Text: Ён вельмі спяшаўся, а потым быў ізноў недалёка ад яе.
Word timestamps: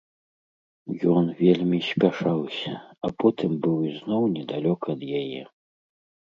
Ён 1.15 1.25
вельмі 1.41 1.79
спяшаўся, 1.89 2.73
а 3.09 3.11
потым 3.25 3.51
быў 3.67 3.77
ізноў 3.91 4.23
недалёка 4.39 4.87
ад 4.99 5.07
яе. 5.21 5.43